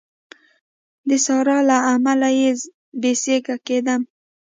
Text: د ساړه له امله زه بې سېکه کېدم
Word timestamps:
د 1.09 1.11
ساړه 1.25 1.57
له 1.69 1.77
امله 1.93 2.29
زه 2.61 2.65
بې 3.01 3.11
سېکه 3.23 3.55
کېدم 3.67 4.01